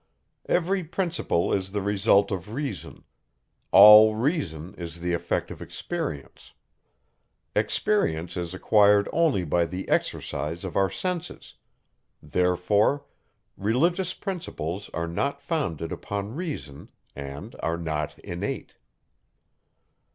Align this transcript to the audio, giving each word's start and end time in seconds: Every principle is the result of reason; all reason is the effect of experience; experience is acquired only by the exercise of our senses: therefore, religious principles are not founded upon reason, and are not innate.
Every 0.49 0.83
principle 0.83 1.53
is 1.53 1.73
the 1.73 1.81
result 1.83 2.31
of 2.31 2.53
reason; 2.53 3.03
all 3.71 4.15
reason 4.15 4.73
is 4.73 4.99
the 4.99 5.13
effect 5.13 5.51
of 5.51 5.61
experience; 5.61 6.53
experience 7.55 8.35
is 8.35 8.55
acquired 8.55 9.07
only 9.13 9.43
by 9.43 9.65
the 9.67 9.87
exercise 9.87 10.63
of 10.63 10.75
our 10.75 10.89
senses: 10.89 11.53
therefore, 12.19 13.05
religious 13.55 14.15
principles 14.15 14.89
are 14.91 15.05
not 15.07 15.39
founded 15.39 15.91
upon 15.91 16.33
reason, 16.35 16.89
and 17.15 17.55
are 17.59 17.77
not 17.77 18.17
innate. 18.17 18.77